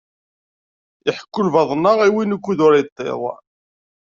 Iḥekku 1.09 1.41
lbaḍna 1.47 1.91
i 2.07 2.09
win 2.13 2.35
ukud 2.35 2.59
ur 2.65 2.73
iṭṭiḍ. 2.81 3.21